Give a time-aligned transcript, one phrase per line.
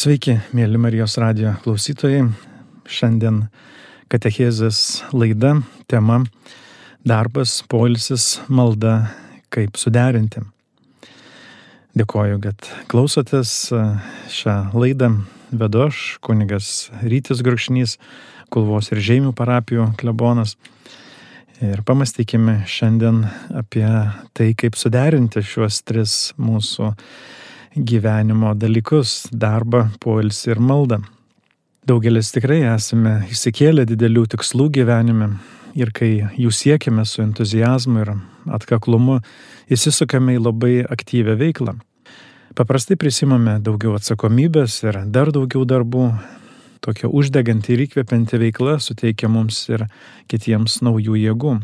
[0.00, 2.22] Sveiki, mėly Marijos radio klausytojai.
[2.88, 3.42] Šiandien
[4.08, 4.78] katechezės
[5.12, 5.50] laida,
[5.92, 6.22] tema
[7.04, 8.94] darbas, poilsis, malda,
[9.52, 10.40] kaip suderinti.
[12.00, 13.52] Dėkoju, kad klausotės
[14.38, 15.10] šią laidą.
[15.52, 17.98] Vedu aš, kunigas Rytis Grukšnys,
[18.48, 20.54] Kulvos ir Žemių parapijų klebonas.
[21.60, 23.84] Ir pamastykime šiandien apie
[24.32, 26.94] tai, kaip suderinti šiuos tris mūsų
[27.76, 31.02] gyvenimo dalykus- darbą, poilsį ir maldą.
[31.86, 35.38] Daugelis tikrai esame įsikėlę didelių tikslų gyvenime
[35.74, 38.10] ir kai jų siekime su entuzijazmu ir
[38.50, 39.20] atkaklumu,
[39.70, 41.78] įsisukame į labai aktyvę veiklą.
[42.54, 46.18] Paprastai prisimame daugiau atsakomybės ir dar daugiau darbų.
[46.80, 49.86] Tokia uždeganti ir įkvepianti veikla suteikia mums ir
[50.28, 51.60] kitiems naujų jėgų.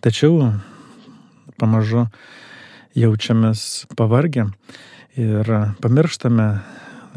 [0.00, 0.54] Tačiau
[1.58, 2.06] pamažu
[2.94, 4.46] jaučiamės pavargę
[5.18, 5.50] ir
[5.82, 6.48] pamirštame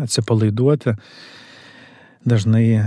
[0.02, 0.96] atsipalaiduoti,
[2.26, 2.84] dažnai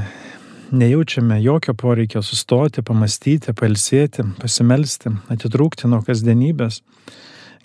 [0.74, 6.80] nejaučiame jokio poreikio sustoti, pamastyti, palsėti, pasimelsti, atitrūkti nuo kasdienybės,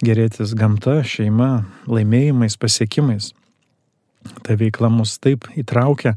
[0.05, 3.33] gerėtis gamta, šeima, laimėjimais, pasiekimais.
[4.45, 6.13] Ta veikla mus taip įtraukia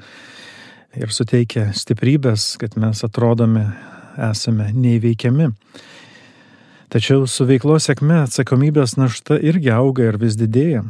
[0.99, 3.69] ir suteikia stiprybės, kad mes atrodome
[4.31, 5.53] esame neįveikiami.
[6.93, 10.83] Tačiau su veiklos sėkme atsakomybės našta irgi auga ir vis didėja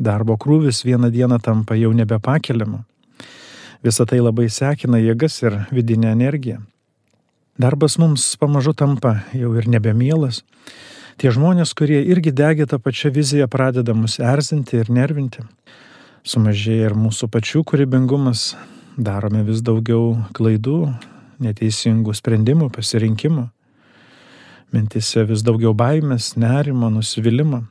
[0.00, 2.82] darbo krūvis vieną dieną tampa jau nebepakeliamu.
[3.84, 6.60] Visą tai labai sekina jėgas ir vidinę energiją.
[7.60, 10.42] Darbas mums pamažu tampa jau ir nebemielas.
[11.20, 15.44] Tie žmonės, kurie irgi degė tą pačią viziją, pradeda mus erzinti ir nervinti.
[16.24, 18.54] Sumažėja ir mūsų pačių kūrybingumas,
[18.96, 20.94] darome vis daugiau klaidų,
[21.44, 23.48] neteisingų sprendimų, pasirinkimų.
[24.72, 27.64] Mintise vis daugiau baimės, nerimo, nusivylimą.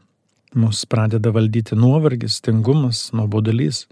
[0.56, 3.84] Mus pradeda valdyti nuovargis, tingumas, nuobodulys.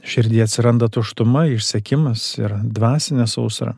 [0.00, 3.74] Širdie atsiranda tuštuma, išsekimas ir dvasinė sausra.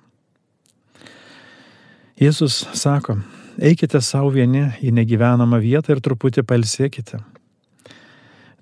[2.20, 3.16] Jėzus sako,
[3.58, 7.22] eikite savo vieni į negyvenamą vietą ir truputį palsėkite.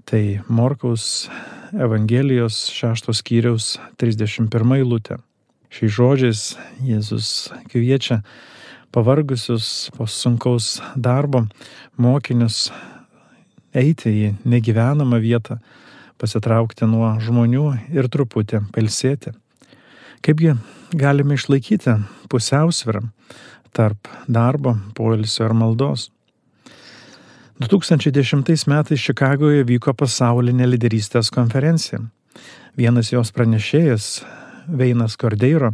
[0.08, 1.28] Tai Morkaus
[1.76, 5.18] Evangelijos 6 skyriaus 31 eilutė.
[5.68, 6.44] Šiais žodžiais
[6.80, 8.22] Jėzus kviečia
[8.94, 11.44] pavargusius po sunkaus darbo
[12.00, 12.70] mokinius
[13.78, 15.58] eiti į negyvenamą vietą,
[16.18, 19.32] pasitraukti nuo žmonių ir truputį palsėti.
[20.24, 20.56] Kaipgi
[20.98, 21.94] galime išlaikyti
[22.30, 23.04] pusiausvyrą
[23.76, 26.08] tarp darbo, poilsio ir maldos?
[27.58, 31.98] 2010 metais Čikagoje vyko pasaulinė lyderystės konferencija.
[32.78, 34.20] Vienas jos pranešėjas,
[34.68, 35.72] Veinas Kordeiro,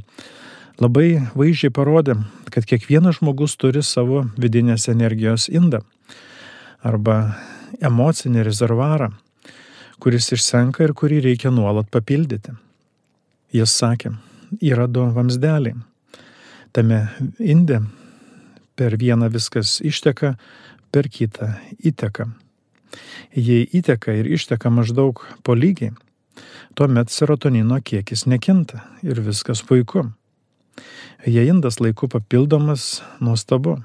[0.81, 2.17] labai vaizdžiai parodė,
[2.49, 5.83] kad kiekvienas žmogus turi savo vidinės energijos indą
[6.85, 7.35] arba
[7.83, 9.11] emocinį rezervarą,
[10.03, 12.55] kuris išsenka ir kurį reikia nuolat papildyti.
[13.55, 14.15] Jis sakė,
[14.61, 15.77] yra du vamsdeliai.
[16.75, 17.05] Tame
[17.39, 17.81] inde
[18.75, 20.35] per vieną viskas išteka,
[20.91, 22.27] per kitą įteka.
[23.35, 25.95] Jei įteka ir išteka maždaug po lygiai,
[26.75, 30.09] tuomet serotonino kiekis nekinta ir viskas puiku.
[31.27, 33.79] Jei indas laiku papildomas, nuostabu.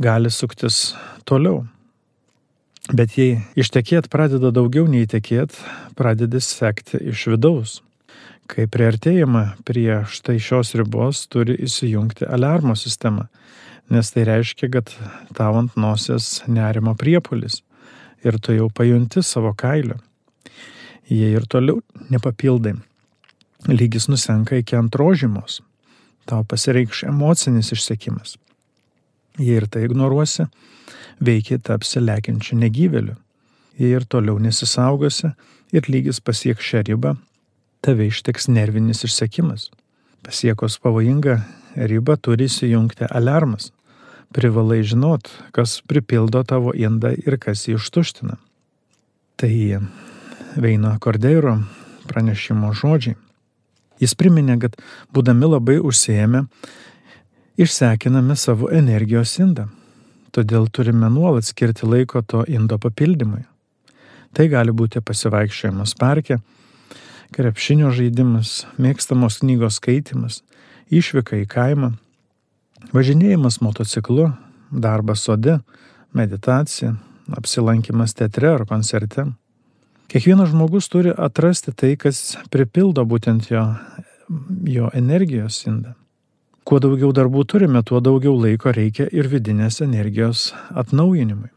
[0.00, 0.94] Gali suktis
[1.28, 1.66] toliau
[2.90, 5.54] Bet jei ištekėt pradeda daugiau nei tekėt,
[5.94, 7.76] pradedi sekti iš vidaus.
[8.50, 13.28] Kai priartėjama prie štai šios ribos, turi įsijungti alarmo sistema,
[13.94, 14.90] nes tai reiškia, kad
[15.38, 17.60] tau ant nosies nerimo priepulis
[18.26, 20.00] ir tu jau pajunti savo kailio.
[21.06, 21.78] Jei ir toliau
[22.10, 22.74] nepapildai,
[23.70, 25.60] lygis nusenka iki antrožymos,
[26.26, 28.34] tau pasireikš emocinis išsekimas.
[29.38, 30.50] Jei ir tai ignoruosi,
[31.20, 33.16] veikiai tapsi lekiančiu negyvėliu.
[33.80, 35.32] Jei ir toliau nesisaugosi
[35.72, 37.14] ir lygis pasieks šią ribą,
[37.84, 39.70] tave ištiks nervinis išsekimas.
[40.26, 41.38] Pasiekus pavojingą
[41.76, 43.70] ribą turi įsijungti alarmas.
[44.36, 48.36] Privalai žinot, kas pripildo tavo indą ir kas jį ištuština.
[49.40, 49.54] Tai
[50.60, 51.56] Veino Kordeiro
[52.06, 53.16] pranešimo žodžiai.
[54.00, 54.76] Jis priminė, kad
[55.12, 56.46] būdami labai užsiemę,
[57.60, 59.68] išsekiname savo energijos indą.
[60.30, 63.42] Todėl turime nuolat skirti laiko to indo papildymui.
[64.36, 66.38] Tai gali būti pasivaikščiojimas parke,
[67.34, 70.40] krepšinio žaidimas, mėgstamos knygos skaitimas,
[70.90, 71.92] išvyka į kaimą,
[72.94, 74.30] važinėjimas motociklu,
[74.70, 75.58] darbas sode,
[76.14, 76.94] meditacija,
[77.36, 79.26] apsilankimas teatre ar koncerte.
[80.10, 83.62] Kiekvienas žmogus turi atrasti tai, kas pripildo būtent jo,
[84.66, 85.94] jo energijos indą.
[86.70, 91.48] Kuo daugiau darbų turime, tuo daugiau laiko reikia ir vidinės energijos atnaujinimui.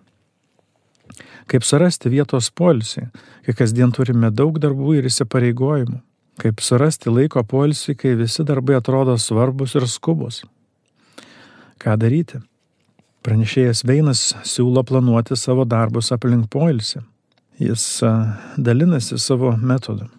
[1.45, 3.11] Kaip surasti vietos poilsiui,
[3.45, 5.99] kai kasdien turime daug darbų ir įsipareigojimų.
[6.41, 10.41] Kaip surasti laiko poilsiui, kai visi darbai atrodo svarbus ir skubus.
[11.77, 12.41] Ką daryti?
[13.21, 17.05] Pranešėjas Veinas siūlo planuoti savo darbus aplink poilsį.
[17.61, 17.85] Jis
[18.57, 20.09] dalinasi savo metodu.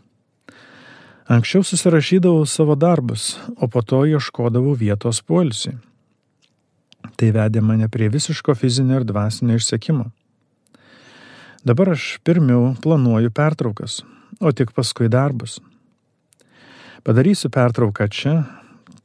[1.25, 5.79] Anksčiau susirašydavau savo darbus, o po to ieškodavau vietos poilsiui.
[7.17, 10.11] Tai vedė mane prie visiško fizinio ir dvasinio išsekimo.
[11.65, 14.03] Dabar aš pirmiau planuoju pertraukas,
[14.41, 15.63] o tik paskui darbus.
[17.09, 18.35] Padarysiu pertrauką čia,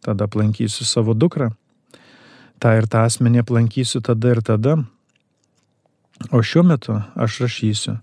[0.03, 1.53] tada aplankysiu savo dukrą,
[2.59, 4.75] tą ir tą asmenį aplankysiu tada ir tada,
[6.35, 7.95] o šiuo metu aš rašysiu,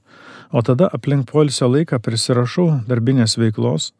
[0.56, 3.92] o tada aplink poilsio laiką prisirašau darbinės veiklos,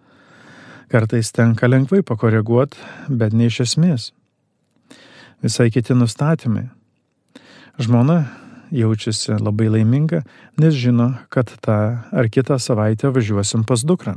[0.93, 2.79] kartais tenka lengvai pakoreguoti,
[3.09, 4.11] bet ne iš esmės.
[5.43, 6.69] Visai kiti nustatymai.
[7.83, 8.25] Žmona
[8.75, 10.23] jaučiasi labai laiminga,
[10.61, 11.79] nes žino, kad tą
[12.11, 14.17] ar kitą savaitę važiuosim pas dukrą.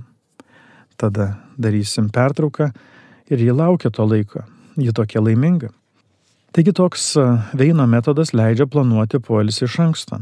[1.00, 2.72] Tada darysim pertrauką
[3.30, 4.44] ir ji laukia to laiko.
[4.80, 5.70] Ji tokia laiminga.
[6.56, 7.14] Taigi toks
[7.54, 10.22] veino metodas leidžia planuoti poilsį iš anksto.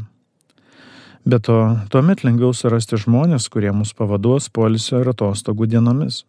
[1.28, 1.56] Be to,
[1.92, 6.22] tuomet lengviau surasti žmonės, kurie mus pavaduos poilsio ir atostogų dienomis.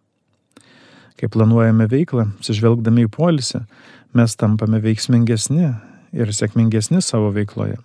[1.19, 3.65] Kai planuojame veiklą, sižvelgdami į poilsį,
[4.15, 5.73] mes tampame veiksmingesni
[6.15, 7.77] ir sėkmingesni savo veikloje.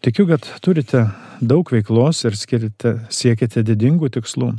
[0.00, 1.10] Tikiu, kad turite
[1.44, 4.54] daug veiklos ir skirite, siekite didingų tikslų.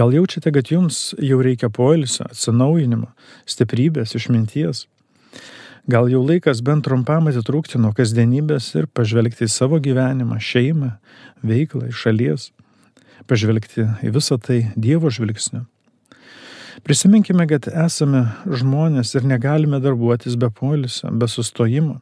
[0.00, 3.10] Gal jaučiate, kad jums jau reikia poilsio, atsinaujinimo,
[3.44, 4.86] stiprybės, išminties?
[5.92, 10.94] Gal jau laikas bent trumpam atitrūkti nuo kasdienybės ir pažvelgti į savo gyvenimą, šeimą,
[11.44, 12.48] veiklą, iš šalies,
[13.28, 15.66] pažvelgti į visą tai Dievo žvilgsniu.
[16.82, 22.00] Prisiminkime, kad esame žmonės ir negalime darbuotis be poilsio, be sustojimo,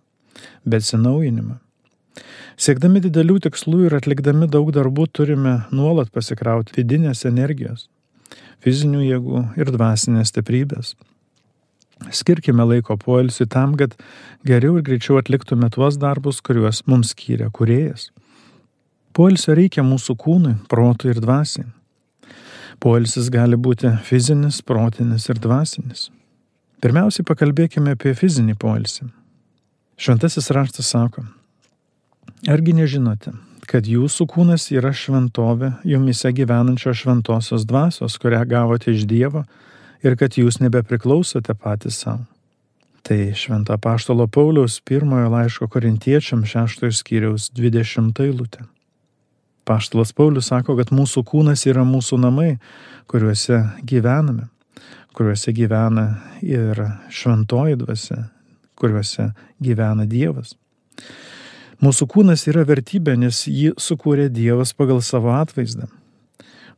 [0.65, 1.59] be atsinaujinimo.
[2.61, 7.87] Siekdami didelių tikslų ir atlikdami daug darbų turime nuolat pasikrauti vidinės energijos,
[8.65, 10.94] fizinių jėgų ir dvasinės stiprybės.
[12.09, 13.93] Skirkime laiko poilsiui tam, kad
[14.49, 18.09] geriau ir greičiau atliktume tuos darbus, kuriuos mums skyrė kuriejas.
[19.12, 21.69] Poilsio reikia mūsų kūnui, protui ir dvasiai.
[22.81, 26.09] Poilsis gali būti fizinis, protinis ir dvasinis.
[26.81, 29.11] Pirmiausiai pakalbėkime apie fizinį poilsį.
[30.00, 31.27] Šventasis raštas sako,
[32.49, 33.35] Argi nežinote,
[33.69, 39.44] kad jūsų kūnas yra šventovė jumise gyvenančios šventosios dvasios, kurią gavote iš Dievo
[40.00, 42.25] ir kad jūs nebepriklausote patys savo.
[43.05, 48.65] Tai Švento Paštalo Pauliaus pirmojo laiško korintiečiam šeštojo skyriaus 20 eilutė.
[49.70, 52.56] Paštalas Paulius sako, kad mūsų kūnas yra mūsų namai,
[53.06, 54.49] kuriuose gyvename,
[55.14, 56.06] kuriuose gyvena
[56.43, 56.81] ir
[57.14, 58.19] šventoji dvasia,
[58.75, 59.28] kuriuose
[59.62, 60.56] gyvena Dievas.
[61.87, 65.87] Mūsų kūnas yra vertybė, nes jį sukūrė Dievas pagal savo atvaizdą.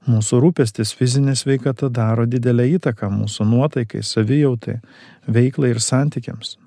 [0.04, 4.82] Mūsų rūpestis fizinė sveikata daro didelę įtaką mūsų nuotaikai, savijautai,
[5.24, 6.58] veiklai ir santykiams.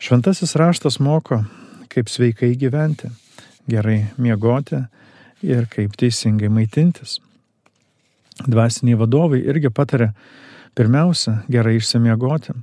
[0.00, 1.44] Šventasis raštas moko,
[1.92, 3.12] kaip sveikai gyventi,
[3.68, 4.86] gerai miegoti
[5.42, 7.18] ir kaip teisingai maitintis.
[8.46, 10.12] Dvasiniai vadovai irgi patarė
[10.78, 12.54] pirmiausia gerai išsimiegoti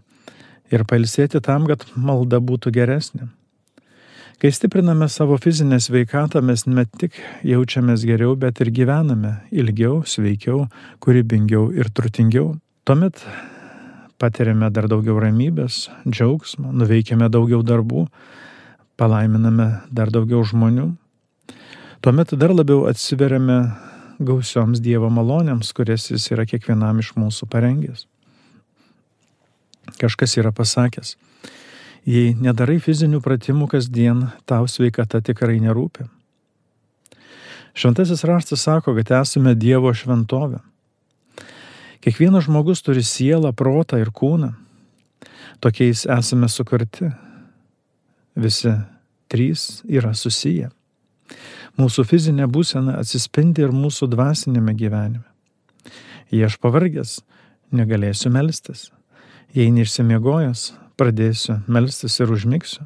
[0.71, 3.27] ir pailsėti tam, kad malda būtų geresnė.
[4.35, 7.15] Kai stipriname savo fizinę sveikatą, mes ne tik
[7.47, 10.65] jaučiamės geriau, bet ir gyvename ilgiau, sveikiau,
[10.99, 12.57] kūrybingiau ir turtingiau.
[12.83, 13.23] Tuomet
[14.19, 18.05] patiriame dar daugiau ramybės, džiaugsmo, nuveikiame daugiau darbų,
[18.99, 20.91] palaiminame dar daugiau žmonių.
[22.05, 23.55] Tuomet dar labiau atsiveriame
[24.21, 28.03] gausioms Dievo malonėms, kurias Jis yra kiekvienam iš mūsų parengęs.
[29.97, 31.15] Kažkas yra pasakęs,
[32.05, 36.05] Jei nedarai fizinių pratimų kasdien, tau sveikata tikrai nerūpi.
[37.73, 40.61] Šventasis raštas sako, kad esame Dievo šventovė.
[42.05, 44.53] Kiekvienas žmogus turi sielą, protą ir kūną.
[45.57, 47.09] Tokiais esame sukurti.
[48.37, 48.77] Visi
[49.25, 50.69] trys yra susiję.
[51.75, 55.25] Mūsų fizinė būsena atsispindi ir mūsų dvasinėme gyvenime.
[56.31, 57.17] Jei aš pavargęs,
[57.75, 58.87] negalėsiu melstis.
[59.55, 62.85] Jei neišsimiegojęs, pradėsiu melstis ir užmigsiu.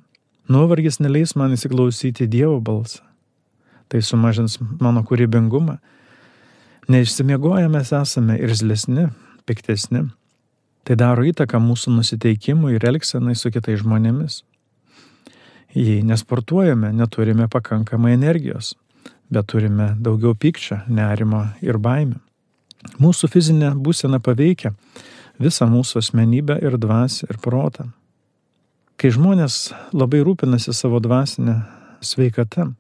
[0.50, 3.03] Nuovargis neleis man įsiklausyti Dievo balsą.
[3.89, 5.77] Tai sumažins mano kūrybingumą.
[6.89, 9.08] Neišsimiegoję mes esame irzlesni,
[9.46, 10.08] piktesni.
[10.86, 14.41] Tai daro įtaką mūsų nusiteikimui ir elgsenai su kitais žmonėmis.
[15.75, 18.73] Jei nesportuojame, neturime pakankamai energijos,
[19.29, 22.17] bet turime daugiau pykčio, nerimo ir baimę.
[22.97, 24.71] Mūsų fizinė būsena paveikia
[25.39, 27.89] visą mūsų asmenybę ir dvasę ir protą.
[28.99, 31.61] Kai žmonės labai rūpinasi savo dvasinę
[32.01, 32.71] sveikata.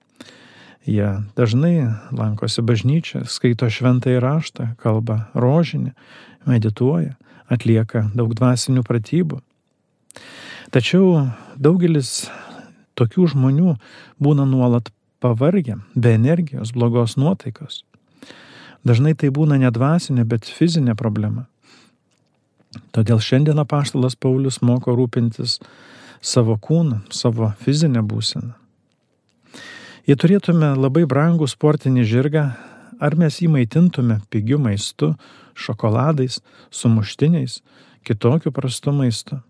[0.87, 5.91] Jie dažnai lankosi bažnyčią, skaito šventą įraštą, kalba rožinį,
[6.49, 7.13] medituoja,
[7.51, 9.41] atlieka daug dvasinių pratybų.
[10.73, 11.27] Tačiau
[11.59, 12.29] daugelis
[12.99, 13.75] tokių žmonių
[14.19, 14.91] būna nuolat
[15.23, 17.83] pavargę, be energijos, blogos nuotaikos.
[18.87, 21.47] Dažnai tai būna ne dvasinė, bet fizinė problema.
[22.95, 25.57] Todėl šiandien apaštalas Paulius moko rūpintis
[26.21, 28.53] savo kūną, savo fizinę būseną.
[30.07, 32.45] Jei turėtume labai brangų sportinį žirgą,
[32.99, 35.13] ar mes jį maitintume pigiu maistu,
[35.59, 36.39] šokoladais,
[36.71, 37.59] sumuštiniais,
[38.07, 39.41] kitokiu prastu maistu?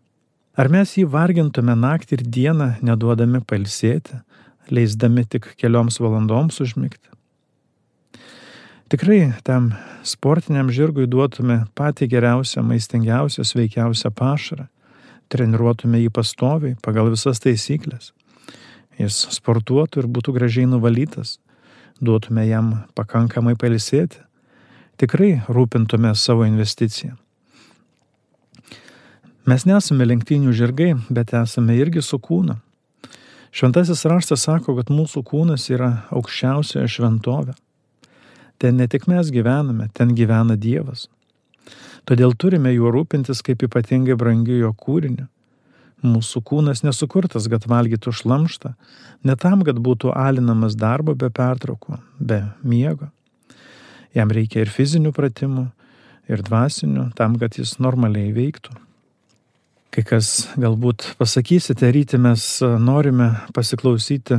[0.59, 4.17] Ar mes jį vargintume naktį ir dieną, neduodami palsėti,
[4.67, 7.07] leisdami tik kelioms valandoms užmigti?
[8.91, 9.69] Tikrai tam
[10.03, 14.65] sportiniam žirgui duotume patį geriausią, maistingiausią, sveikiausią pašarą,
[15.31, 18.11] treniruotume jį pastoviai pagal visas taisyklės.
[18.99, 21.37] Jis sportuotų ir būtų gražiai nuvalytas,
[22.03, 24.19] duotume jam pakankamai pailsėti,
[24.99, 27.15] tikrai rūpintume savo investiciją.
[29.49, 32.59] Mes nesame lenktynių žirgai, bet esame irgi su kūnu.
[33.55, 37.55] Šventasis raštas sako, kad mūsų kūnas yra aukščiausioje šventovė.
[38.61, 41.07] Ten ne tik mes gyvename, ten gyvena Dievas.
[42.05, 45.25] Todėl turime juo rūpintis kaip ypatingai brangiu jo kūriniu.
[46.05, 48.75] Mūsų kūnas nesukurtas, kad valgytų šlamštą,
[49.25, 53.09] ne tam, kad būtų alinamas darbo be pertraukų, be miego.
[54.13, 55.65] Jam reikia ir fizinių pratimų,
[56.29, 58.77] ir dvasinių, tam, kad jis normaliai veiktų.
[59.89, 64.37] Kai kas galbūt pasakysite, ryti mes norime pasiklausyti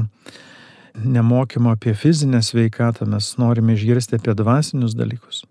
[0.95, 5.43] nemokymo apie fizinę sveikatą, mes norime išgirsti apie dvasinius dalykus.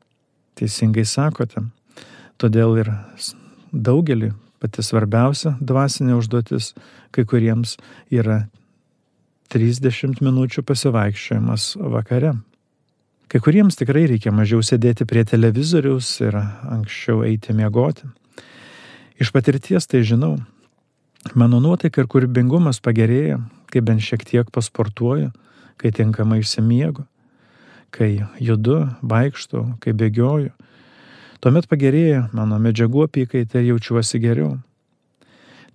[0.60, 1.65] Teisingai sakote.
[2.39, 2.94] Todėl ir
[3.72, 6.74] daugelį pati svarbiausia dvasinė užduotis
[7.15, 7.75] kai kuriems
[8.12, 8.46] yra
[9.50, 12.36] 30 minučių pasivaikščiojimas vakare.
[13.29, 18.08] Kai kuriems tikrai reikia mažiau sėdėti prie televizoriaus ir anksčiau eiti miegoti.
[19.20, 20.38] Iš patirties tai žinau.
[21.36, 25.34] Mano nuotaika ir kūrybingumas pagerėja, kai bent šiek tiek pasportuoju,
[25.76, 27.04] kai tinkamai išsimiegu,
[27.92, 30.54] kai judu, vaikštu, kai bėgioju.
[31.44, 34.56] Tuomet pagerėja mano medžiagų apykaita ir jaučiuosi geriau.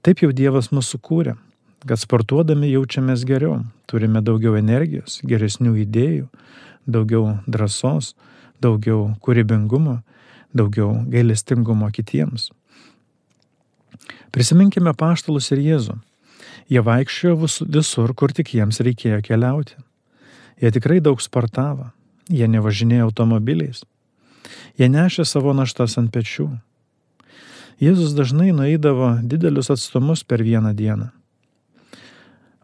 [0.01, 1.37] Taip jau Dievas mūsų kūrė,
[1.85, 6.27] kad sportuodami jaučiamės geriau, turime daugiau energijos, geresnių idėjų,
[6.89, 8.15] daugiau drąsos,
[8.65, 10.01] daugiau kūrybingumo,
[10.57, 12.55] daugiau gailestingumo kitiems.
[14.35, 15.97] Prisiminkime paštalus ir Jėzų.
[16.71, 19.77] Jie vaikščiojo visur, kur tik jiems reikėjo keliauti.
[20.63, 21.91] Jie tikrai daug sportavo,
[22.31, 23.83] jie nevažinėjo automobiliais.
[24.79, 26.49] Jie nešė savo naštas ant pečių.
[27.83, 31.11] Jėzus dažnai nueidavo didelius atstumus per vieną dieną.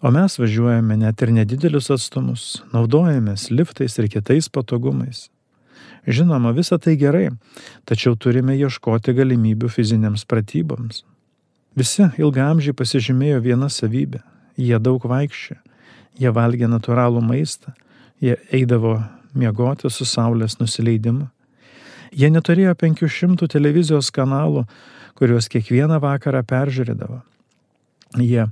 [0.01, 5.27] O mes važiuojame net ir nedidelius atstumus, naudojamės liftais ir kitais patogumais.
[6.09, 7.29] Žinoma, visa tai gerai,
[7.85, 11.03] tačiau turime ieškoti galimybių fiziniams pratyboms.
[11.79, 14.21] Visi ilgamžiai pasižymėjo vieną savybę-
[14.69, 15.57] jie daug vaikščia,
[16.19, 17.73] jie valgė natūralų maistą,
[18.21, 19.03] jie eidavo
[19.35, 21.29] miegoti su saulės nusileidimu.
[22.13, 24.67] Jie neturėjo 500 televizijos kanalų,
[25.15, 27.23] kuriuos kiekvieną vakarą peržiūrėdavo.
[28.19, 28.49] Jie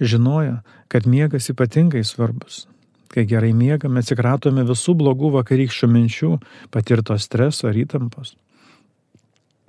[0.00, 2.66] žinojo, kad miegas ypatingai svarbus.
[3.08, 6.30] Kai gerai miegame, atsikratome visų blogų vakarykščių minčių,
[6.70, 8.34] patirto streso ar įtampos.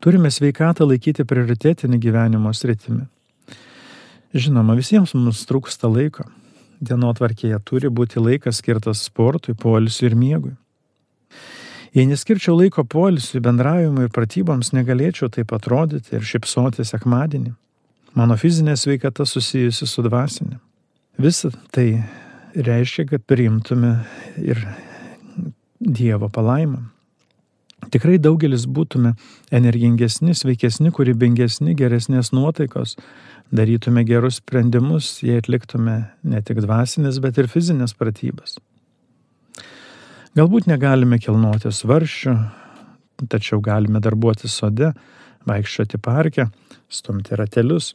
[0.05, 3.07] Turime sveikatą laikyti prioritetinį gyvenimo sritimi.
[4.37, 6.27] Žinoma, visiems mums trūksta laiko.
[6.85, 10.53] Dienotvarkėje turi būti laikas skirtas sportui, poilsiui ir miegui.
[11.97, 17.55] Jei neskirčiau laiko poilsiui, bendravimui ir pratyboms, negalėčiau taip atrodyti ir šipsoti sekmadienį.
[18.13, 20.59] Mano fizinė sveikata susijusi su dvasinė.
[21.17, 22.03] Visa tai
[22.53, 23.95] reiškia, kad priimtume
[24.37, 24.67] ir
[25.81, 26.94] Dievo palaimą.
[27.91, 29.13] Tikrai daugelis būtume
[29.53, 32.95] energingesni, sveikesni, kūrybingesni, geresnės nuotaikos,
[33.53, 38.57] darytume gerus sprendimus, jei atliktume ne tik dvasinės, bet ir fizinės pratybas.
[40.35, 42.33] Galbūt negalime kilnoti svarščių,
[43.31, 44.91] tačiau galime darbuoti sode,
[45.47, 46.49] vaikščioti parke,
[46.91, 47.93] stumti ratelius.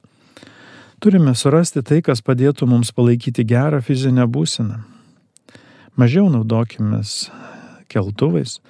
[1.00, 4.80] Turime surasti tai, kas padėtų mums palaikyti gerą fizinę būseną.
[6.00, 7.02] Mažiau naudokime
[7.92, 8.60] keltuvais,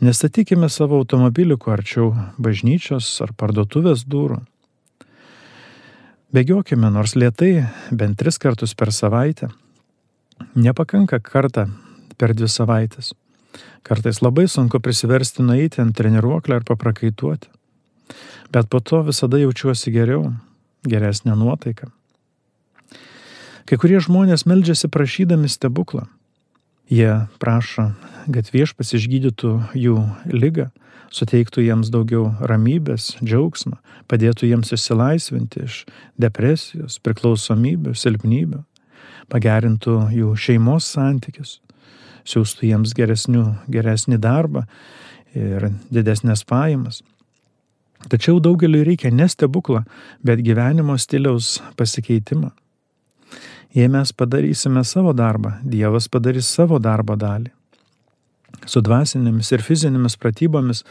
[0.00, 2.06] Nestatykime savo automobilių kuo arčiau
[2.40, 4.38] bažnyčios ar parduotuvės durų.
[6.32, 9.50] Bėgiokime nors lietai, bent tris kartus per savaitę.
[10.56, 11.66] Nepakanka kartą
[12.16, 13.12] per dvi savaitės.
[13.84, 17.50] Kartais labai sunku prisiversti nueiti ant treniruoklio ar paprakaituoti.
[18.48, 20.30] Bet po to visada jaučiuosi geriau,
[20.88, 21.90] geresnė nuotaika.
[23.68, 26.08] Kai kurie žmonės meldžiasi prašydami stebuklą.
[26.90, 27.92] Jie prašo,
[28.34, 29.96] kad viešpas išgydytų jų
[30.34, 30.70] lygą,
[31.14, 33.76] suteiktų jiems daugiau ramybės, džiaugsmą,
[34.10, 35.84] padėtų jiems išsilaisvinti iš
[36.18, 38.64] depresijos, priklausomybių, silpnybių,
[39.30, 41.60] pagerintų jų šeimos santykius,
[42.26, 44.64] siūstų jiems geresnių, geresnį darbą
[45.34, 47.04] ir didesnės pajamas.
[48.10, 49.84] Tačiau daugeliu reikia ne stebuklą,
[50.26, 52.50] bet gyvenimo stiliaus pasikeitimą.
[53.74, 57.52] Jei mes padarysime savo darbą, Dievas padarys savo darbo dalį.
[58.66, 60.82] Su dvasinėmis ir fizinėmis pratybomis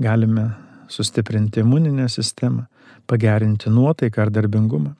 [0.00, 0.46] galime
[0.88, 2.64] sustiprinti imuninę sistemą,
[3.06, 4.94] pagerinti nuotaiką ar darbingumą.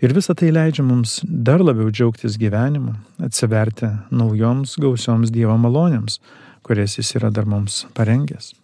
[0.00, 2.94] Ir visa tai leidžia mums dar labiau džiaugtis gyvenimu,
[3.26, 6.20] atsiverti naujoms gausioms Dievo malonėms,
[6.62, 8.54] kurias Jis yra dar mums parengęs.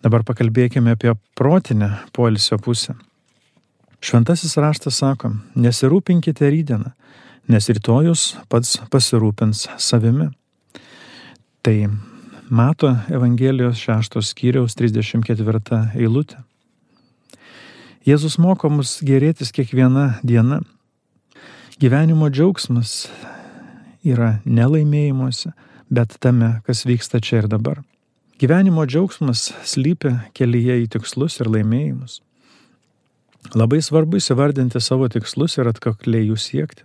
[0.00, 2.94] Dabar pakalbėkime apie protinę poilsio pusę.
[4.00, 6.94] Šventasis raštas sako, nesirūpinkite rydieną,
[7.52, 10.30] nes rytojus pats pasirūpins savimi.
[11.60, 11.74] Tai
[12.48, 16.40] mato Evangelijos 6 skyriaus 34 eilutė.
[18.08, 20.62] Jėzus moko mus gerėtis kiekvieną dieną.
[21.80, 23.10] Gyvenimo džiaugsmas
[24.00, 25.52] yra nelaimėjimuose,
[25.92, 27.84] bet tame, kas vyksta čia ir dabar.
[28.40, 32.22] Gyvenimo džiaugsmas slypi kelyje į tikslus ir laimėjimus.
[33.54, 36.84] Labai svarbu įsivardinti savo tikslus ir atkakliai jų siekti.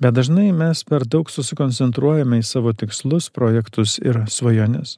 [0.00, 4.96] Bet dažnai mes per daug susikoncentruojame į savo tikslus, projektus ir svajones.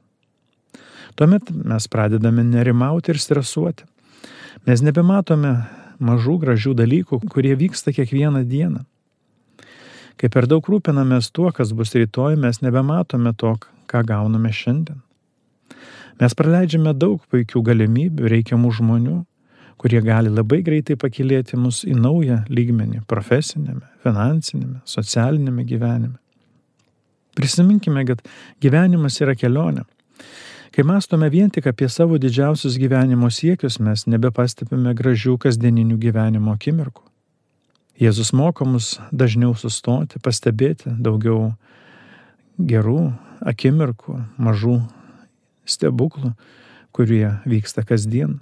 [1.18, 3.84] Tuomet mes pradedame nerimauti ir stresuoti.
[4.66, 5.52] Mes nebematome
[6.02, 8.84] mažų gražių dalykų, kurie vyksta kiekvieną dieną.
[10.16, 13.56] Kai per daug rūpinamės tuo, kas bus rytoj, mes nebematome to,
[13.90, 15.02] ką gauname šiandien.
[16.20, 19.16] Mes praleidžiame daug puikių galimybių, reikiamų žmonių,
[19.78, 26.18] kurie gali labai greitai pakilėti mus į naują lygmenį- profesinėme, finansinėme, socialinėme gyvenime.
[27.34, 28.22] Prisiminkime, kad
[28.60, 29.84] gyvenimas yra kelionė.
[30.72, 37.02] Kai mąstome vien tik apie savo didžiausius gyvenimo siekius, mes nebepastebime gražių kasdieninių gyvenimo akimirkų.
[38.00, 41.52] Jėzus moko mus dažniau sustoti, pastebėti daugiau
[42.56, 43.12] gerų
[43.44, 44.78] akimirkų, mažų
[45.68, 46.32] stebuklų,
[46.92, 48.40] kurie vyksta kasdien.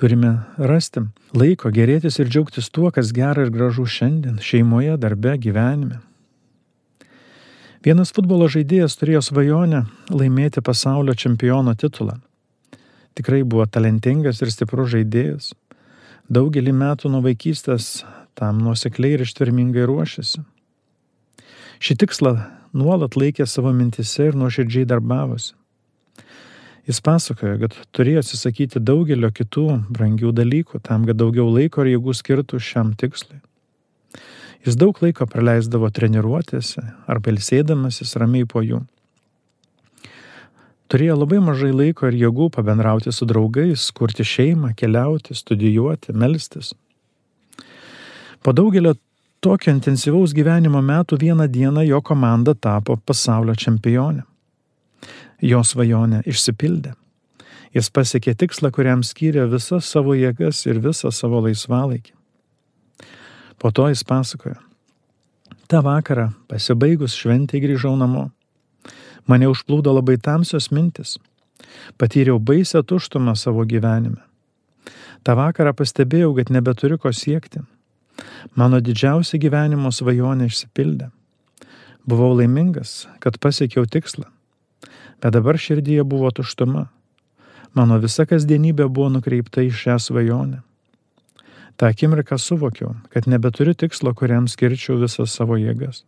[0.00, 1.02] Turime rasti
[1.36, 5.98] laiko gerėtis ir džiaugtis tuo, kas gera ir gražu šiandien, šeimoje, darbe, gyvenime.
[7.84, 12.16] Vienas futbolo žaidėjas turėjo svajonę laimėti pasaulio čempiono titulą.
[13.12, 15.52] Tikrai buvo talentingas ir stiprus žaidėjas.
[16.32, 17.92] Daugelį metų nuo vaikystės
[18.40, 20.40] tam nuosekliai ir ištvermingai ruošėsi.
[21.76, 22.36] Šį tikslą
[22.72, 25.59] nuolat laikė savo mintise ir nuoširdžiai darbavosi.
[26.88, 32.14] Jis pasakojo, kad turėjo atsisakyti daugelio kitų brangių dalykų tam, kad daugiau laiko ir jėgų
[32.16, 33.40] skirtų šiam tikslui.
[34.64, 38.82] Jis daug laiko praleisdavo treniruotėse ar pilsėdamasis ramiai po jų.
[40.90, 46.72] Turėjo labai mažai laiko ir jėgų pabendrauti su draugais, kurti šeimą, keliauti, studijuoti, melstis.
[48.42, 48.96] Po daugelio
[49.44, 54.24] tokio intensyvaus gyvenimo metų vieną dieną jo komanda tapo pasaulio čempionė
[55.42, 56.94] jo svajonė išsipildė.
[57.74, 62.12] Jis pasiekė tikslą, kuriam skyrė visas savo jėgas ir visą savo laisvalaikį.
[63.60, 64.56] Po to jis pasakojo.
[65.70, 68.30] Ta vakarą, pasibaigus šventai grįžau namo.
[69.30, 71.18] Mane užplūdo labai tamsios mintis.
[72.00, 74.18] Patyriau baisę tuštumą savo gyvenime.
[75.22, 77.62] Ta vakarą pastebėjau, kad nebeturiu ko siekti.
[78.58, 81.12] Mano didžiausia gyvenimo svajonė išsipildė.
[82.08, 84.26] Buvau laimingas, kad pasiekiau tikslą
[85.20, 86.88] bet dabar širdyje buvo tuštuma.
[87.74, 90.62] Mano visa kasdienybė buvo nukreipta į šią svajonę.
[91.76, 96.02] Ta akimirką suvokiau, kad nebeturiu tikslo, kuriam skirčiau visas savo jėgas.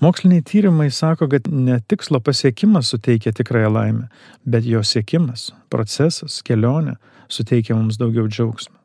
[0.00, 4.08] Moksliniai tyrimai sako, kad ne tikslo pasiekimas suteikia tikrąją laimę,
[4.44, 6.98] bet jo siekimas, procesas, kelionė
[7.32, 8.76] suteikia mums daugiau džiaugsmo.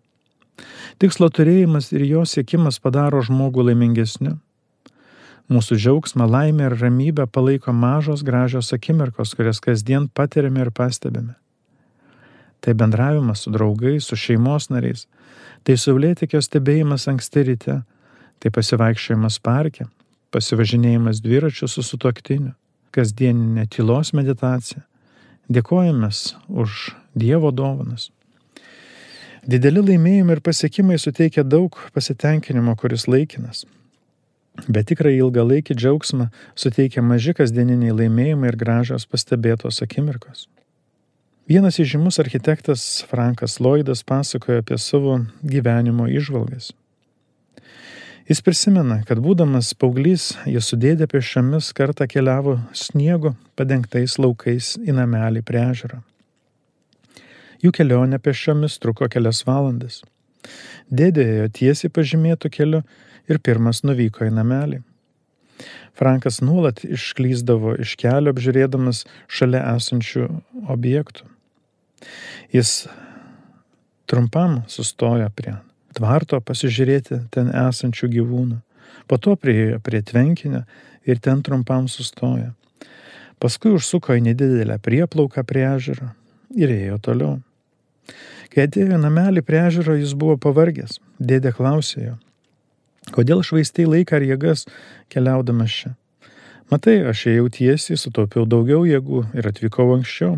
[1.04, 4.38] Tikslo turėjimas ir jo siekimas padaro žmogų laimingesniu.
[5.52, 11.34] Mūsų džiaugsmą, laimę ir ramybę palaiko mažos gražios akimirkos, kurias kasdien patiriame ir pastebime.
[12.64, 15.08] Tai bendravimas su draugais, su šeimos nariais,
[15.68, 17.76] tai saulėtikio stebėjimas anksti ryte,
[18.40, 19.90] tai pasivaikščiojimas parke,
[20.32, 22.54] pasivažinėjimas dviračiu su sutoktiniu,
[22.96, 24.86] kasdieninė tylos meditacija.
[25.52, 26.14] Dėkojame
[26.48, 28.08] už Dievo dovanas.
[29.44, 33.66] Dideli laimėjimai ir pasiekimai suteikia daug pasitenkinimo, kuris laikinas.
[34.68, 36.28] Bet tikrai ilgalaikį džiaugsmą
[36.60, 40.48] suteikia maži kasdieniniai laimėjimai ir gražios pastebėtos akimirkos.
[41.50, 46.70] Vienas įžymus architektas Frankas Lloydas pasakoja apie savo gyvenimo išvalgas.
[48.30, 54.96] Jis prisimena, kad būdamas paauglys, jis su dėdė pešiomis kartą keliavo sniego padengtais laukais į
[54.96, 56.00] namelį prie ežero.
[57.66, 60.00] Jų kelionė pešiomis truko kelias valandas.
[60.88, 62.86] Dėdė ėjo tiesiai pažymėtų keliu
[63.32, 64.82] ir pirmas nuvyko į namelį.
[65.98, 70.28] Frankas nuolat išklyzdavo iš kelio apžiūrėdamas šalia esančių
[70.72, 71.28] objektų.
[72.56, 72.88] Jis
[74.10, 75.58] trumpam sustojo prie
[75.98, 78.58] tvarto pasižiūrėti ten esančių gyvūnų.
[79.08, 80.64] Po to priejo prie tvenkinio
[81.08, 82.54] ir ten trumpam sustojo.
[83.42, 86.12] Paskui užsuko į nedidelę prieplauką prie ežero
[86.56, 87.40] ir ėjo toliau.
[88.52, 91.00] Kai atėjo namelį prie ežero, jis buvo pavargęs.
[91.20, 92.18] Dėdė klausė jo,
[93.16, 94.66] kodėl švaistai laiką ar jėgas
[95.12, 95.96] keliaudamas čia?
[96.72, 100.38] Matai, aš ėjau tiesiai, sutaupiau daugiau jėgų ir atvykau anksčiau.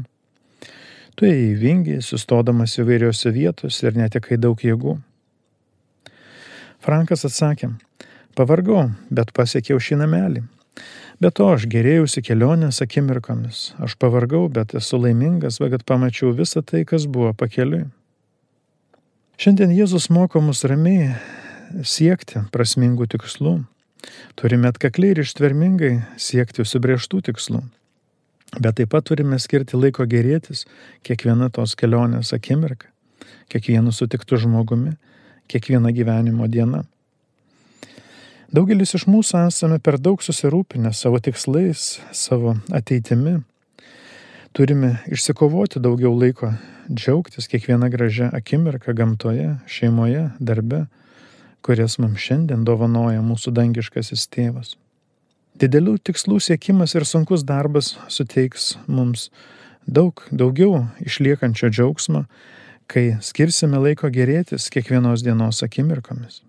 [1.13, 4.95] Tu ėjai vingiai, sustodamas įvairiose vietose ir netekai daug jėgų.
[6.81, 7.69] Frankas atsakė,
[8.33, 10.41] pavargau, bet pasiekiau šį namelį.
[11.21, 13.61] Be to aš gerėjausi kelionės akimirkomis.
[13.77, 17.85] Aš pavargau, bet esu laimingas, kad pamačiau visą tai, kas buvo pakeliui.
[19.37, 21.13] Šiandien Jėzus moko mus ramiai
[21.83, 23.55] siekti prasmingų tikslų.
[24.39, 27.63] Turime atkakliai ir ištvermingai siekti užsibrieštų tikslų.
[28.59, 30.67] Bet taip pat turime skirti laiko gerėtis
[31.07, 32.91] kiekvieną tos kelionės akimirką,
[33.49, 34.93] kiekvienu sutiktu žmogumi
[35.47, 36.83] kiekviena gyvenimo diena.
[38.53, 43.39] Daugelis iš mūsų esame per daug susirūpinę savo tikslais, savo ateitimi.
[44.53, 46.51] Turime išsikovoti daugiau laiko,
[46.85, 50.83] džiaugtis kiekvieną gražią akimirką gamtoje, šeimoje, darbe,
[51.63, 54.75] kurias mums šiandien dovanoja mūsų dangiškasis tėvas.
[55.59, 59.29] Didelių tikslų siekimas ir sunkus darbas suteiks mums
[59.85, 62.25] daug daugiau išliekančio džiaugsmo
[62.87, 66.41] kai skirsime laiko gerėtis kiekvienos dienos akimirkomis.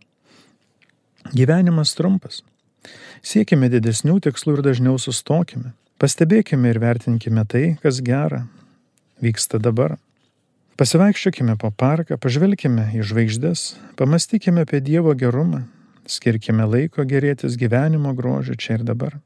[1.33, 2.43] Gyvenimas trumpas.
[3.25, 5.73] Siekime didesnių tikslų ir dažniau sustokime.
[6.01, 8.43] Pastebėkime ir vertinkime tai, kas gera
[9.25, 9.97] vyksta dabar.
[10.75, 13.61] Pasivaikščiokime po parką, pažvelkime į žvaigždės,
[13.95, 15.61] pamastykime apie Dievo gerumą,
[16.11, 19.21] skirkime laiko gerėtis gyvenimo grožiu čia ir dabar.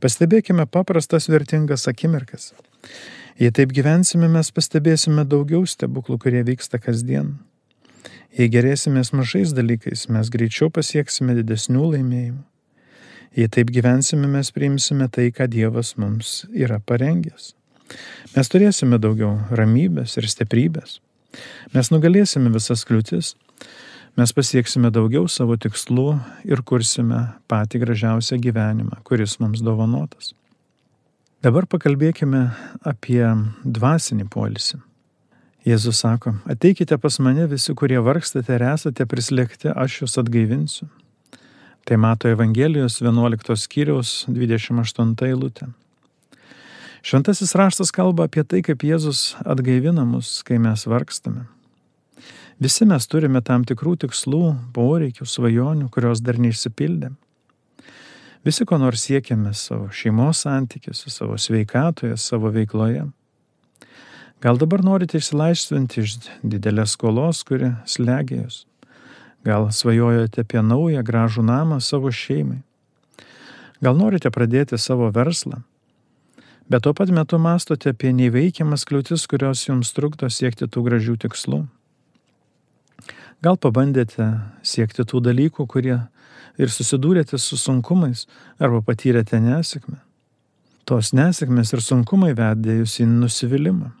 [0.00, 2.54] Pastebėkime paprastas vertingas akimirkas.
[3.36, 7.34] Jei taip gyvensime, mes pastebėsime daugiau stebuklų, kurie vyksta kasdien.
[8.32, 12.42] Jei gerėsimės mažais dalykais, mes greičiau pasieksime didesnių laimėjimų.
[13.36, 17.52] Jei taip gyvensime, mes priimsime tai, ką Dievas mums yra parengęs.
[18.34, 20.98] Mes turėsime daugiau ramybės ir stiprybės.
[21.74, 23.34] Mes nugalėsime visas kliūtis.
[24.18, 26.08] Mes pasieksime daugiau savo tikslų
[26.48, 27.20] ir kursime
[27.50, 30.32] patį gražiausią gyvenimą, kuris mums dovanotas.
[31.44, 32.48] Dabar pakalbėkime
[32.82, 33.22] apie
[33.62, 34.80] dvasinį polisį.
[35.68, 40.88] Jėzus sako, ateikite pas mane visi, kurie vargstate ir esate prislėgti, aš jūs atgaivinsiu.
[41.86, 45.70] Tai mato Evangelijos 11 skyriaus 28 eilutė.
[47.02, 51.46] Šventasis raštas kalba apie tai, kaip Jėzus atgaivina mus, kai mes vargstame.
[52.58, 54.42] Visi mes turime tam tikrų tikslų,
[54.74, 57.12] poreikių, svajonių, kurios dar neišsipildė.
[58.46, 63.06] Visi ko nors siekiame savo šeimos santykiuose, savo sveikatoje, savo veikloje.
[64.42, 68.64] Gal dabar norite išsilaisvinti iš didelės skolos, kuri slegia jūs.
[69.46, 72.60] Gal svajojate apie naują gražų namą savo šeimai.
[73.82, 75.62] Gal norite pradėti savo verslą.
[76.68, 81.62] Bet tuo pat metu mastote apie neįveikiamas kliūtis, kurios jums trukdo siekti tų gražių tikslų.
[83.40, 84.26] Gal pabandėte
[84.66, 85.96] siekti tų dalykų, kurie
[86.58, 88.26] ir susidūrėte su sunkumais
[88.58, 89.96] arba patyrėte nesėkmę.
[90.88, 93.92] Tos nesėkmės ir sunkumai vedė jūs į nusivylimą.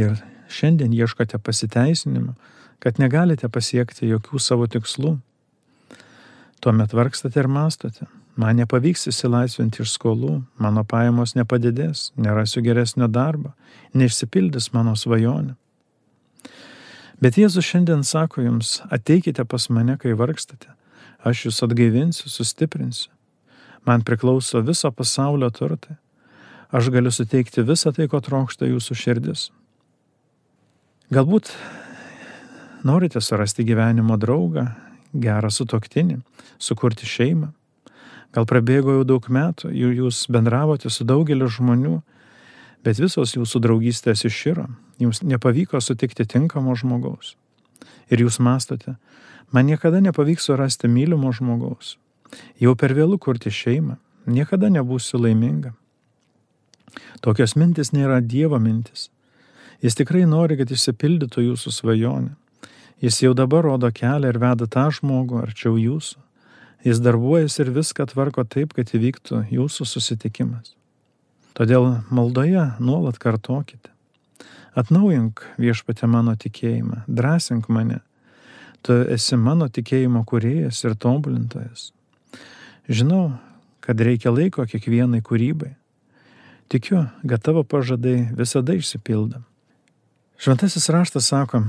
[0.00, 0.16] Ir
[0.50, 2.34] šiandien ieškote pasiteisinimų,
[2.82, 5.18] kad negalite pasiekti jokių savo tikslų.
[6.64, 8.08] Tuomet vargstate ir mastote.
[8.36, 13.52] Man nepavyks įsilaisvinti iš skolų, mano pajamos nepadidės, nerasiu geresnio darbo,
[13.94, 15.54] neišsipildys mano svajonė.
[17.22, 20.72] Bet Jėzus šiandien sako jums, ateikite pas mane, kai vargstate,
[21.24, 23.08] Aš jūs atgaivinsiu, sustiprinsiu.
[23.88, 25.96] Man priklauso viso pasaulio turtai.
[26.74, 29.46] Aš galiu suteikti visą tai, ko trokšta jūsų širdis.
[31.14, 31.48] Galbūt
[32.84, 34.66] norite surasti gyvenimo draugą,
[35.16, 36.18] gerą sutoktinį,
[36.60, 37.52] sukurti šeimą.
[38.34, 42.00] Gal prabėgo jau daug metų, jūs bendravote su daugeliu žmonių,
[42.84, 44.66] bet visos jūsų draugystės iširo,
[44.98, 47.36] jums nepavyko sutikti tinkamo žmogaus.
[48.10, 48.96] Ir jūs mastote,
[49.54, 51.94] Man niekada nepavyks surasti mylimo žmogaus.
[52.58, 54.00] Jau per vėlų kurti šeimą.
[54.26, 55.74] Niekada nebūsiu laiminga.
[57.22, 59.10] Tokios mintis nėra Dievo mintis.
[59.78, 62.32] Jis tikrai nori, kad išsipildytų jūsų svajonė.
[63.04, 66.18] Jis jau dabar rodo kelią ir veda tą žmogų arčiau jūsų.
[66.84, 70.74] Jis darbuojasi ir viską tvarko taip, kad įvyktų jūsų susitikimas.
[71.56, 73.88] Todėl maldoje nuolat kartokite.
[74.76, 78.02] Atnaujink viešpatė mano tikėjimą, drąsink mane.
[78.84, 81.92] Tu esi mano tikėjimo kuriejas ir tobulintojas.
[82.90, 83.38] Žinau,
[83.80, 85.72] kad reikia laiko kiekvienai kūrybai.
[86.68, 89.40] Tikiu, kad tavo pažadai visada išsipildo.
[90.36, 91.62] Šventasis raštas sako,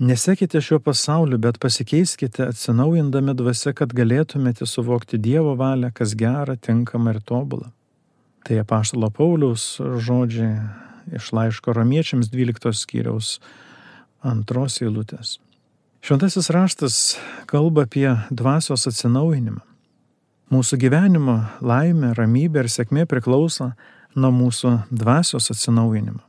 [0.00, 7.16] nesekite šiuo pasauliu, bet pasikeiskite atsinaujindami dvasia, kad galėtumėte suvokti Dievo valią, kas gera, tinkama
[7.16, 7.72] ir tobula.
[8.46, 10.60] Tai apaštalo Pauliaus žodžiai
[11.18, 13.38] iš laiško romiečiams 12 skyriaus
[14.24, 15.38] antros eilutės.
[16.04, 16.96] Šventasis raštas
[17.50, 19.60] kalba apie dvasios atsinaujinimą.
[20.48, 23.72] Mūsų gyvenimo laimė, ramybė ir sėkmė priklauso
[24.16, 26.22] nuo mūsų dvasios atsinaujinimo.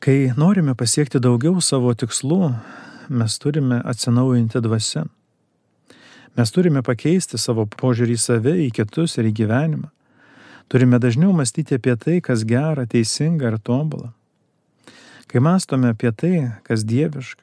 [0.00, 2.54] Kai norime pasiekti daugiau savo tikslų,
[3.10, 5.04] mes turime atsinaujinti dvasę.
[6.38, 9.90] Mes turime pakeisti savo požiūrį į save, į kitus ir į gyvenimą.
[10.70, 14.12] Turime dažniau mąstyti apie tai, kas gera, teisinga ir tobula.
[15.26, 16.34] Kai mąstome apie tai,
[16.66, 17.42] kas dieviška,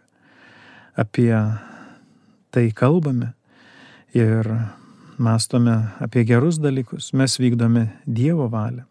[1.03, 1.31] apie
[2.55, 3.33] tai kalbame
[4.15, 4.47] ir
[5.19, 8.83] mąstome apie gerus dalykus, mes vykdome Dievo valią.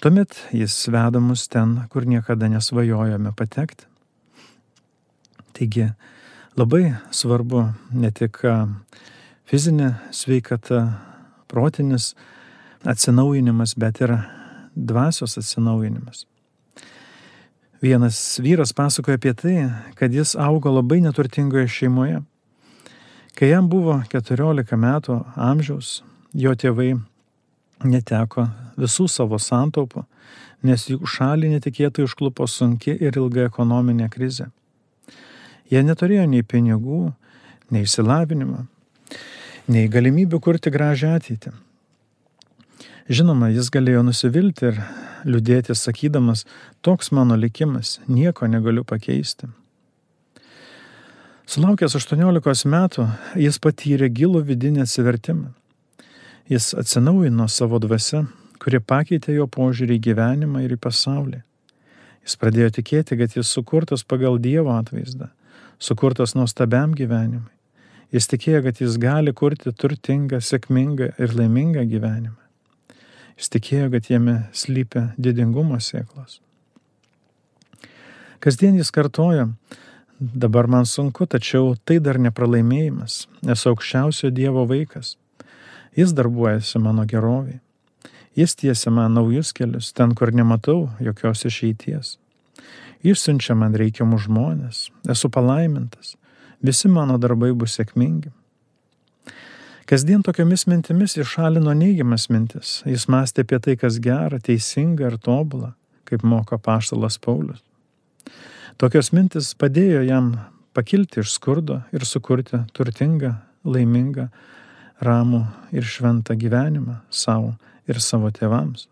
[0.00, 3.89] Tuomet jis veda mus ten, kur niekada nesvajojame patekti.
[5.60, 5.90] Taigi
[6.56, 8.38] labai svarbu ne tik
[9.44, 10.78] fizinė sveikata,
[11.52, 12.14] protinis
[12.88, 14.14] atsinaujinimas, bet ir
[14.72, 16.24] dvasios atsinaujinimas.
[17.84, 19.56] Vienas vyras pasakoja apie tai,
[20.00, 22.22] kad jis augo labai neturtingoje šeimoje.
[23.36, 25.98] Kai jam buvo 14 metų amžiaus,
[26.32, 26.94] jo tėvai
[27.84, 28.46] neteko
[28.80, 30.06] visų savo santaupų,
[30.64, 34.48] nes jų šalį netikėtai užklupo sunki ir ilga ekonominė krizė.
[35.70, 37.12] Jie neturėjo nei pinigų,
[37.70, 38.64] nei išsilavinimo,
[39.70, 41.52] nei galimybių kurti gražią ateitį.
[43.10, 44.82] Žinoma, jis galėjo nusivilti ir
[45.26, 46.44] liūdėti sakydamas,
[46.82, 49.50] toks mano likimas, nieko negaliu pakeisti.
[51.50, 55.48] Sulaukęs 18 metų, jis patyrė gilų vidinį atsivertimą.
[56.50, 58.24] Jis atsinaujino savo dvasę,
[58.62, 61.40] kuri pakeitė jo požiūrį į gyvenimą ir į pasaulį.
[62.22, 65.30] Jis pradėjo tikėti, kad jis sukurtas pagal Dievo atvaizdą,
[65.80, 67.50] sukurtas nuostabiam gyvenimui.
[68.12, 72.36] Jis tikėjo, kad jis gali kurti turtingą, sėkmingą ir laimingą gyvenimą.
[73.38, 76.40] Jis tikėjo, kad jame slypia didingumo sėklos.
[78.40, 79.46] Kasdien jis kartoja,
[80.20, 85.14] dabar man sunku, tačiau tai dar nepralaimėjimas, esu aukščiausio Dievo vaikas.
[85.96, 87.60] Jis darbuojasi mano geroviai.
[88.36, 92.18] Jis tiesia man naujus kelius, ten, kur nematau jokios išeities.
[93.06, 96.16] Jis siunčia man reikiamus žmonės, esu palaimintas,
[96.60, 98.32] visi mano darbai bus sėkmingi.
[99.90, 105.72] Kasdien tokiamis mintimis išalino neigiamas mintis, jis mąstė apie tai, kas gera, teisinga ir tobula,
[106.06, 107.64] kaip moko paštalas Paulius.
[108.78, 110.30] Tokios mintis padėjo jam
[110.76, 113.32] pakilti iš skurdo ir sukurti turtingą,
[113.64, 114.28] laimingą,
[115.02, 115.42] ramų
[115.74, 117.56] ir šventą gyvenimą savo
[117.88, 118.86] ir savo tėvams.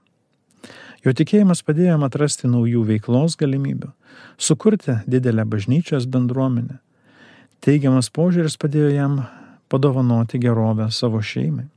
[1.07, 3.93] Jo tikėjimas padėjo jam atrasti naujų veiklos galimybių,
[4.39, 6.81] sukurti didelę bažnyčios bendruomenę.
[7.65, 9.19] Teigiamas požiūris padėjo jam
[9.71, 11.69] padovanoti gerovę savo šeimai.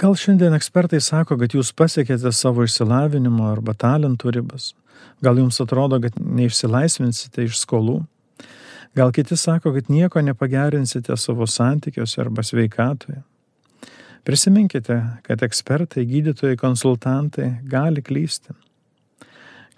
[0.00, 4.70] Gal šiandien ekspertai sako, kad jūs pasiekėte savo išsilavinimo arba talentų ribas.
[5.20, 7.98] Gal jums atrodo, kad neišsilaisvinsite iš skolų.
[8.96, 13.20] Gal kiti sako, kad nieko nepagerinsite savo santykiuose arba sveikatoje.
[14.24, 18.52] Prisiminkite, kad ekspertai, gydytojai, konsultantai gali klysti.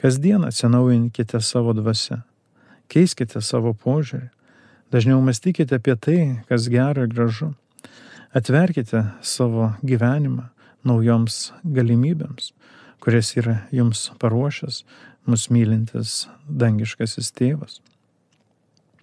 [0.03, 2.25] Kasdien atsinaujinkite savo dvasę,
[2.91, 4.27] keiskite savo požiūrį,
[4.91, 7.53] dažniau mąstykite apie tai, kas gera ir gražu.
[8.35, 10.49] Atverkite savo gyvenimą
[10.83, 12.51] naujoms galimybėms,
[12.99, 14.83] kurias yra jums paruošęs
[15.27, 17.79] mus mylintis dangiškasis tėvas.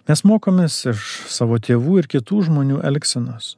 [0.08, 3.54] Mes mokomės iš savo tėvų ir kitų žmonių elgsenos.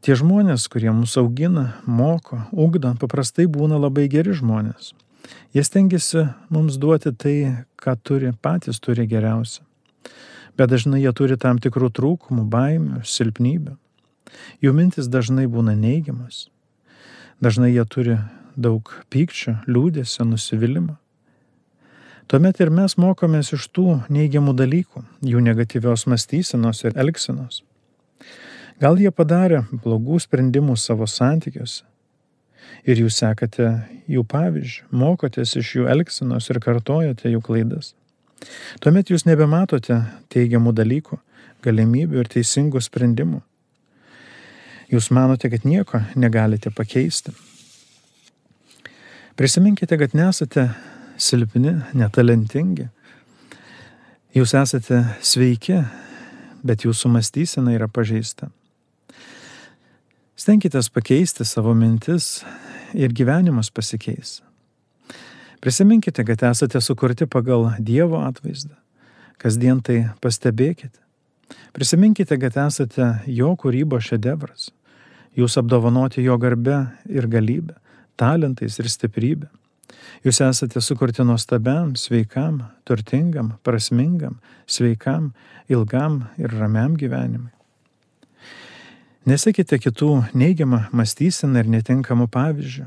[0.00, 4.94] Tie žmonės, kurie mus augina, moko, ugdo, paprastai būna labai geri žmonės.
[5.52, 7.34] Jie stengiasi mums duoti tai,
[7.76, 9.60] ką turi, patys turi geriausia.
[10.56, 13.76] Bet dažnai jie turi tam tikrų trūkumų, baimių, silpnybių.
[14.64, 16.46] Jų mintis dažnai būna neigiamas.
[17.44, 18.16] Dažnai jie turi
[18.56, 20.96] daug pykčio, liūdėsio, nusivylimą.
[22.30, 27.66] Tuomet ir mes mokomės iš tų neigiamų dalykų, jų negatyvios mąstysenos ir elgsenos.
[28.80, 31.84] Gal jie padarė blogų sprendimų savo santykiuose.
[32.88, 33.66] Ir jūs sekate
[34.08, 37.92] jų pavyzdžių, mokotės iš jų elgsenos ir kartojate jų klaidas.
[38.80, 39.98] Tuomet jūs nebematote
[40.32, 41.18] teigiamų dalykų,
[41.60, 43.42] galimybių ir teisingų sprendimų.
[44.90, 47.34] Jūs manote, kad nieko negalite pakeisti.
[49.36, 50.70] Prisiminkite, kad nesate
[51.20, 52.88] silpni, netalentingi.
[54.34, 55.82] Jūs esate sveiki,
[56.64, 58.48] bet jūsų mąstysena yra pažeista.
[60.40, 62.38] Stenkitės pakeisti savo mintis
[62.96, 64.38] ir gyvenimas pasikeis.
[65.60, 68.72] Prisiminkite, kad esate sukurti pagal Dievo atvaizdą.
[69.36, 70.96] Kasdien tai pastebėkite.
[71.76, 74.70] Prisiminkite, kad esate Jo kūrybo šedevras.
[75.36, 77.76] Jūs apdovanoti Jo garbe ir galybę,
[78.16, 79.52] talentais ir stiprybę.
[80.24, 85.34] Jūs esate sukurti nuostabiam, sveikam, turtingam, prasmingam, sveikam,
[85.68, 87.52] ilgam ir ramiam gyvenimui.
[89.28, 92.86] Nesekite kitų neigiamą mąstyseną ir netinkamų pavyzdžių.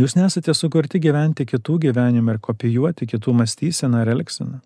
[0.00, 4.60] Jūs nesate sukurti gyventi kitų gyvenimą ir kopijuoti kitų mąstyseną ir elgseną.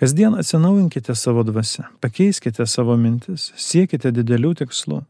[0.00, 5.02] Kasdien atsinaujinkite savo dvasę, pakeiskite savo mintis, siekite didelių tikslų,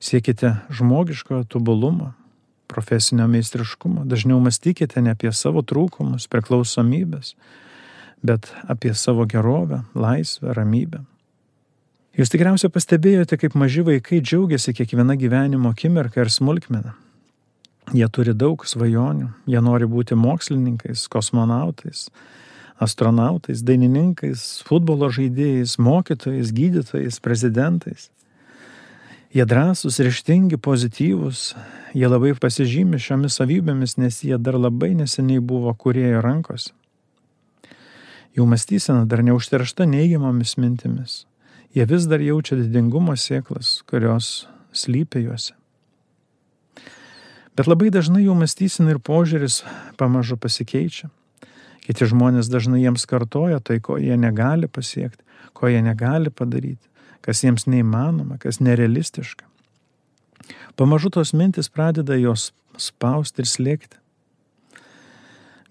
[0.00, 2.14] siekite žmogiškojo tobulumo,
[2.72, 7.34] profesinio meistriškumo, dažniau mąstykite ne apie savo trūkumus, priklausomybės,
[8.24, 11.04] bet apie savo gerovę, laisvę, ramybę.
[12.12, 16.92] Jūs tikriausiai pastebėjote, kaip maži vaikai džiaugiasi kiekviena gyvenimo akimirka ir smulkmena.
[17.96, 22.10] Jie turi daug svajonių, jie nori būti mokslininkais, kosmonautais,
[22.84, 28.10] astronautais, dainininkais, futbolo žaidėjais, mokytojais, gydytojais, prezidentais.
[29.32, 31.48] Jie drąsūs, ryštingi, pozityvūs,
[31.96, 36.76] jie labai pasižymi šiomis savybėmis, nes jie dar labai neseniai buvo kuriejo rankose.
[38.36, 41.22] Jų mąstysena dar neužteršta neigiamomis mintimis
[41.74, 45.56] jie vis dar jaučia didingumo sėklas, kurios slypia juose.
[47.56, 49.60] Bet labai dažnai jų mąstysena ir požiūris
[50.00, 51.10] pamažu pasikeičia.
[51.82, 55.20] Kiti žmonės dažnai jiems kartoja tai, ko jie negali pasiekti,
[55.52, 56.86] ko jie negali padaryti,
[57.20, 59.44] kas jiems neįmanoma, kas nerealistiška.
[60.78, 63.98] Pamažu tos mintis pradeda jos spausti ir slėgti.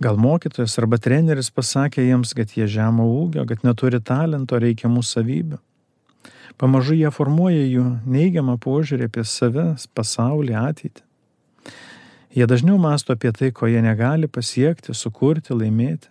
[0.01, 5.59] Gal mokytojas arba treneris pasakė jiems, kad jie žemo ūgio, kad neturi talento reikiamų savybių.
[6.61, 11.03] Pamažu jie formuoja jų neigiamą požiūrį apie save, pasaulį, ateitį.
[12.31, 16.07] Jie dažniau masto apie tai, ko jie negali pasiekti, sukurti, laimėti.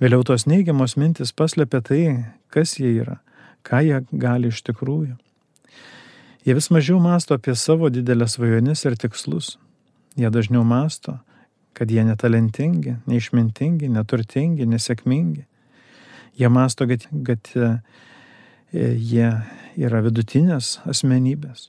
[0.00, 2.04] Vėliau tos neigiamos mintis paslėpia tai,
[2.50, 3.18] kas jie yra,
[3.66, 5.18] ką jie gali iš tikrųjų.
[6.42, 9.56] Jie vis mažiau masto apie savo didelės svajones ir tikslus.
[10.18, 11.18] Jie dažniau masto,
[11.76, 15.44] kad jie netalentingi, neišmintingi, neturtingi, nesėkmingi.
[16.40, 17.52] Jie masto, kad, kad
[18.72, 19.28] jie
[19.76, 21.68] yra vidutinės asmenybės.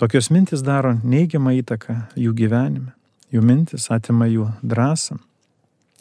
[0.00, 2.94] Tokios mintis daro neigiamą įtaką jų gyvenime.
[3.30, 5.20] Jų mintis atima jų drąsą,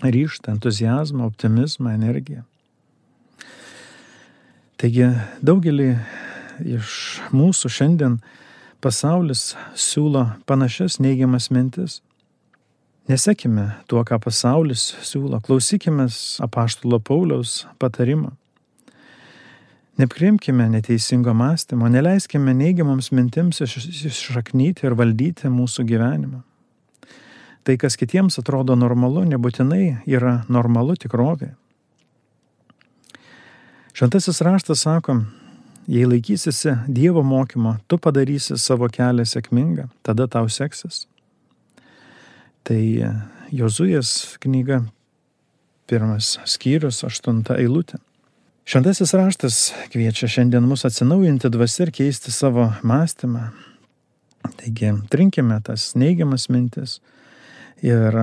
[0.01, 2.41] ryštą, entuzijazmą, optimizmą, energiją.
[4.79, 5.11] Taigi
[5.43, 5.91] daugelį
[6.79, 8.17] iš mūsų šiandien
[8.81, 11.99] pasaulis siūlo panašias neigiamas mintis.
[13.09, 16.07] Nesekime tuo, ką pasaulis siūlo, klausykime
[16.45, 18.31] apaštulo Pauliaus patarimo.
[19.99, 26.39] Neprimkime neteisingo mąstymo, neleiskime neigiamoms mintims iššaknyti ir valdyti mūsų gyvenimą.
[27.67, 31.51] Tai, kas kitiems atrodo normalu, nebūtinai yra normalu tikrovė.
[33.91, 35.17] Šventasis raštas sako,
[35.91, 41.09] jei laikysiesi Dievo mokymo, tu padarysi savo kelią sėkmingą, tada tau seksis.
[42.63, 42.79] Tai
[43.51, 44.85] Jozujas knyga,
[45.91, 47.99] pirmas skyrius, aštunta eilutė.
[48.69, 49.55] Šventasis raštas
[49.89, 53.47] kviečia šiandien mus atsinaujinti dvasį ir keisti savo mąstymą.
[54.59, 56.99] Taigi, trinkime tas neigiamas mintis
[57.81, 58.13] ir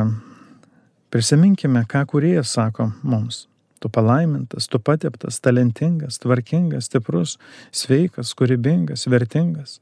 [1.11, 3.49] prisiminkime, ką kuriejas sako mums.
[3.83, 7.41] Tu palaimintas, tu pateptas, talentingas, tvarkingas, stiprus,
[7.75, 9.81] sveikas, kūrybingas, vertingas.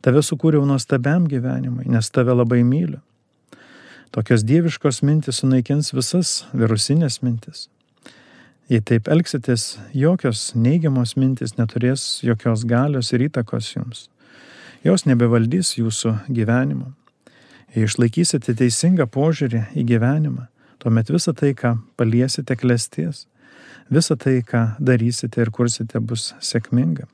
[0.00, 3.04] Tave sukūriau nuostabiam gyvenimui, nes tave labai myliu.
[4.16, 7.68] Tokios dieviškos mintis sunaikins visas virusinės mintis.
[8.66, 14.00] Jei taip elgsitės, jokios neigiamos mintis neturės jokios galios ir įtakos jums.
[14.82, 16.90] Jos nebevaldys jūsų gyvenimo.
[17.76, 20.48] Jei išlaikysite teisingą požiūrį į gyvenimą,
[20.82, 23.28] tuomet visa tai, ką paliesite, klesties.
[23.86, 27.06] Visa tai, ką darysite ir kursite, bus sėkminga.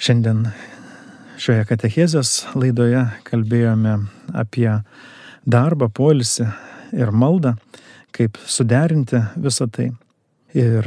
[0.00, 0.46] Šiandien
[1.36, 3.98] šioje katechezės laidoje kalbėjome
[4.32, 4.70] apie
[5.44, 6.48] darbą, polisį
[6.96, 7.58] ir maldą,
[8.16, 9.92] kaip suderinti visą tai.
[10.54, 10.86] Ir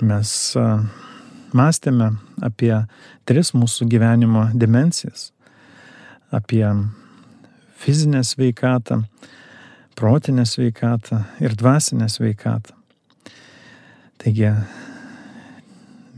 [0.00, 0.30] mes
[1.56, 2.10] mąstėme
[2.44, 2.74] apie
[3.24, 5.32] tris mūsų gyvenimo dimensijas.
[6.30, 6.74] apie
[7.76, 9.02] fizinę sveikatą,
[9.94, 12.74] protinę sveikatą ir dvasinę sveikatą.
[14.18, 14.52] Taigi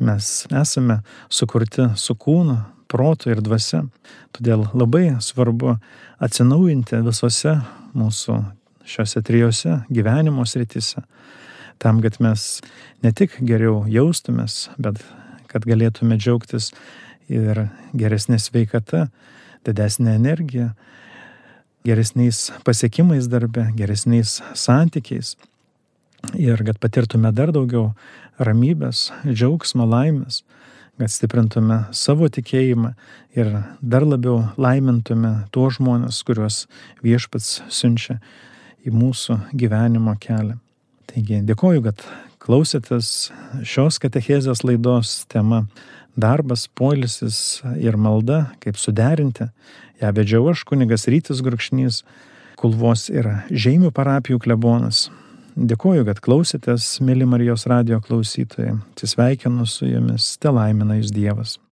[0.01, 2.57] mes esame sukurti su kūnu,
[2.89, 3.85] protu ir dvasia.
[4.35, 5.77] Todėl labai svarbu
[6.21, 7.55] atsinaujinti visose
[7.95, 8.39] mūsų
[8.85, 11.05] šiuose trijose gyvenimo sritise,
[11.83, 12.61] tam, kad mes
[13.03, 15.03] ne tik geriau jaustumės, bet
[15.51, 16.71] kad galėtume džiaugtis
[17.33, 17.67] ir
[17.99, 19.09] geresnė sveikata,
[19.67, 20.73] didesnė energija,
[21.87, 25.37] geresniais pasiekimais darbe, geresniais santykiais
[26.39, 27.93] ir kad patirtume dar daugiau
[28.39, 30.43] ramybės, džiaugsmo, laimės,
[31.01, 32.93] kad stiprintume savo tikėjimą
[33.35, 36.67] ir dar labiau laimintume tuos žmonės, kuriuos
[37.03, 38.21] viešpats siunčia
[38.87, 40.61] į mūsų gyvenimo kelią.
[41.13, 42.05] Taigi dėkoju, kad
[42.41, 43.31] klausėtės
[43.69, 45.67] šios katechezės laidos tema
[46.17, 49.51] darbas, polisis ir malda, kaip suderinti.
[50.01, 52.03] Ja vedžiau aš kunigas Rytis Grukšnys,
[52.57, 55.09] Kulvos ir Žeimių parapijų klebonas.
[55.53, 58.79] Dėkuoju, kad klausėtės, mėly Marijos radio klausytojai.
[58.95, 61.59] Atsisveikinu su jumis, te laimina jūs Dievas.